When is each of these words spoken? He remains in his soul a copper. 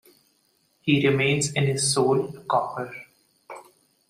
He 0.81 1.07
remains 1.07 1.51
in 1.51 1.65
his 1.67 1.93
soul 1.93 2.35
a 2.35 2.41
copper. 2.45 2.91